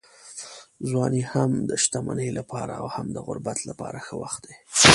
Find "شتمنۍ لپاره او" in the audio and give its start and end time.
1.83-2.87